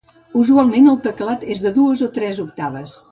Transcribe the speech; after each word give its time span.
Usualment 0.43 0.87
el 0.93 0.97
teclat 1.03 1.45
és 1.57 1.61
de 1.67 1.73
dues 1.79 2.03
o 2.07 2.09
tres 2.17 2.41
octaves. 2.49 2.97